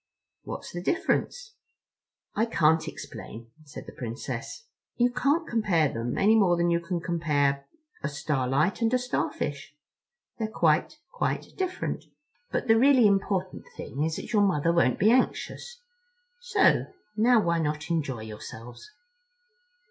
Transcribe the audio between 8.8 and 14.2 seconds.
and a starfish. They're quite, quite different. But the really important thing is